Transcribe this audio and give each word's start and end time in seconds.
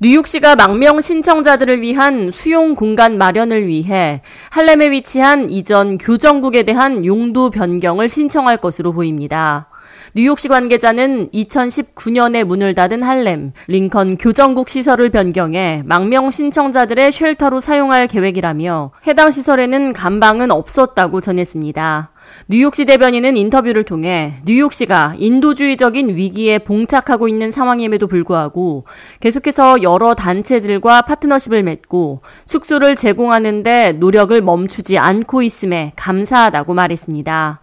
뉴욕시가 0.00 0.54
망명 0.54 1.00
신청자들을 1.00 1.80
위한 1.82 2.30
수용 2.30 2.76
공간 2.76 3.18
마련을 3.18 3.66
위해 3.66 4.22
할렘에 4.50 4.92
위치한 4.92 5.50
이전 5.50 5.98
교정국에 5.98 6.62
대한 6.62 7.04
용도 7.04 7.50
변경을 7.50 8.08
신청할 8.08 8.58
것으로 8.58 8.92
보입니다. 8.92 9.68
뉴욕시 10.14 10.46
관계자는 10.46 11.30
2019년에 11.30 12.44
문을 12.44 12.74
닫은 12.74 13.02
할렘, 13.02 13.52
링컨 13.66 14.18
교정국 14.18 14.68
시설을 14.68 15.10
변경해 15.10 15.82
망명 15.84 16.30
신청자들의 16.30 17.10
shelter로 17.10 17.58
사용할 17.58 18.06
계획이라며 18.06 18.92
해당 19.08 19.32
시설에는 19.32 19.94
감방은 19.94 20.52
없었다고 20.52 21.20
전했습니다. 21.20 22.12
뉴욕시 22.48 22.84
대변인은 22.84 23.36
인터뷰를 23.36 23.84
통해 23.84 24.34
뉴욕시가 24.44 25.14
인도주의적인 25.18 26.16
위기에 26.16 26.58
봉착하고 26.58 27.28
있는 27.28 27.50
상황임에도 27.50 28.06
불구하고 28.06 28.84
계속해서 29.20 29.82
여러 29.82 30.14
단체들과 30.14 31.02
파트너십을 31.02 31.62
맺고 31.62 32.22
숙소를 32.46 32.96
제공하는데 32.96 33.92
노력을 33.92 34.40
멈추지 34.40 34.98
않고 34.98 35.42
있음에 35.42 35.92
감사하다고 35.96 36.74
말했습니다. 36.74 37.62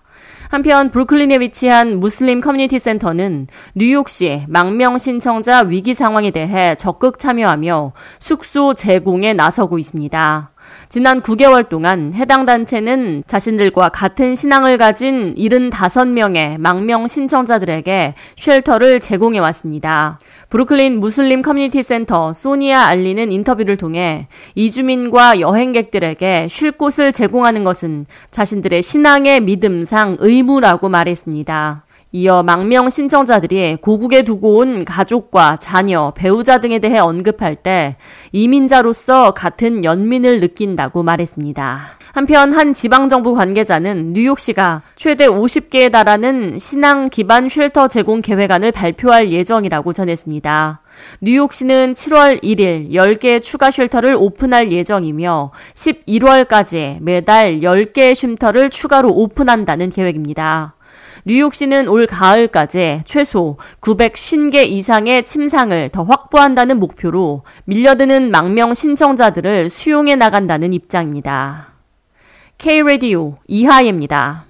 한편 0.50 0.92
브루클린에 0.92 1.40
위치한 1.40 2.00
무슬림 2.00 2.40
커뮤니티 2.40 2.80
센터는 2.80 3.48
뉴욕시 3.74 4.44
망명 4.48 4.98
신청자 4.98 5.62
위기 5.62 5.94
상황에 5.94 6.32
대해 6.32 6.76
적극 6.76 7.20
참여하며 7.20 7.94
숙소 8.20 8.74
제공에 8.74 9.34
나서고 9.34 9.80
있습니다. 9.80 10.52
지난 10.90 11.22
9개월 11.22 11.70
동안 11.70 12.14
해당 12.14 12.46
단체는 12.46 13.24
자신들과 13.28 13.90
같은 13.90 14.36
신앙을 14.36 14.78
가진 14.78 15.34
75명의 15.36 16.58
망명 16.60 17.08
신청자들에게 17.08 18.14
shelter를 18.36 19.00
제공해 19.00 19.40
왔습니다. 19.40 20.20
브루클린 20.50 21.00
무슬림 21.00 21.42
커뮤니티 21.42 21.82
센터 21.82 22.34
소니아 22.34 22.86
알리는 22.86 23.32
인터뷰를 23.32 23.78
통해 23.78 24.28
이주민과 24.56 25.40
여행객들에게 25.40 26.48
쉴 26.50 26.72
곳을 26.72 27.12
제공하는 27.12 27.64
것은 27.64 28.06
자신들의 28.32 28.84
신앙의 28.84 29.42
믿음상 29.42 30.18
의무라고 30.20 30.90
말했습니다. 30.90 31.85
이어 32.16 32.44
망명 32.44 32.90
신청자들이 32.90 33.80
고국에 33.82 34.22
두고 34.22 34.60
온 34.60 34.86
가족과 34.86 35.58
자녀, 35.58 36.14
배우자 36.16 36.60
등에 36.60 36.80
대해 36.80 36.98
언급할 36.98 37.58
때 37.58 37.98
이민자로서 38.32 39.32
같은 39.32 39.84
연민을 39.84 40.40
느낀다고 40.40 41.04
말했습니다. 41.04 41.78
한편 42.14 42.54
한 42.54 42.74
지방정부 42.74 43.34
관계자는 43.34 44.14
뉴욕시가 44.14 44.84
최대 44.96 45.28
50개에 45.28 45.92
달하는 45.92 46.58
신앙 46.58 47.10
기반 47.10 47.50
shelter 47.50 47.90
제공 47.90 48.22
계획안을 48.22 48.72
발표할 48.72 49.30
예정이라고 49.34 49.92
전했습니다. 49.92 50.80
뉴욕시는 51.20 51.96
7월 51.96 52.42
1일 52.42 52.92
10개 52.92 53.44
추가 53.44 53.72
쉘터를 53.72 54.16
오픈할 54.18 54.72
예정이며 54.72 55.52
11월까지 55.74 57.00
매달 57.02 57.60
10개의 57.60 58.16
쉼터를 58.16 58.70
추가로 58.70 59.10
오픈한다는 59.10 59.90
계획입니다. 59.90 60.76
뉴욕시는 61.28 61.88
올 61.88 62.06
가을까지 62.06 63.02
최소 63.04 63.58
950개 63.82 64.68
이상의 64.68 65.26
침상을 65.26 65.90
더 65.90 66.04
확보한다는 66.04 66.80
목표로 66.80 67.42
밀려드는 67.64 68.30
망명 68.30 68.76
신청자들을 68.76 69.72
수용해 69.72 70.18
나간다는 70.18 70.72
입장입니다. 70.72 71.74
K-Radio 72.60 73.38
이하예입니다. 73.48 74.46